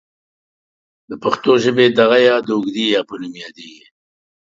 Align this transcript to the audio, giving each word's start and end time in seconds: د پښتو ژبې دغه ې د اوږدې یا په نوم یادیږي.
د 1.09 1.11
پښتو 1.23 1.51
ژبې 1.63 1.85
دغه 1.99 2.17
ې 2.27 2.33
د 2.47 2.49
اوږدې 2.57 2.85
یا 2.95 3.01
په 3.09 3.15
نوم 3.21 3.33
یادیږي. 3.43 3.85